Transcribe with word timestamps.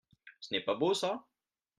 Ça 0.39 0.47
n’est 0.55 0.63
pas 0.63 0.73
beau, 0.73 0.95
ça? 0.95 1.27